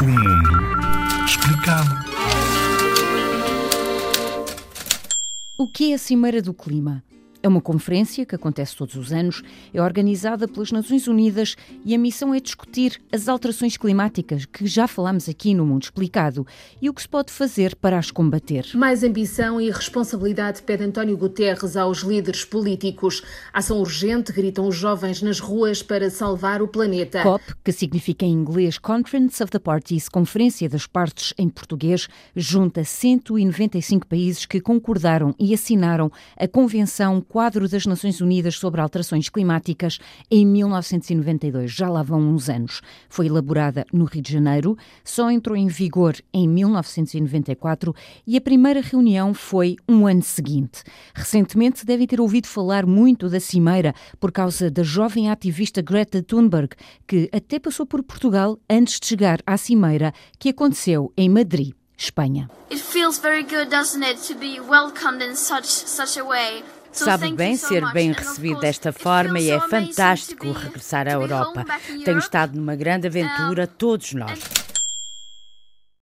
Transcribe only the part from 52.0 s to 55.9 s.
ter ouvido falar muito da Cimeira por causa da jovem ativista